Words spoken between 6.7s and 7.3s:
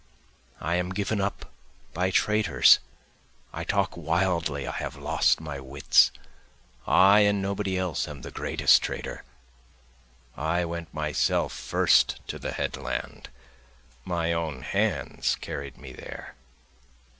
I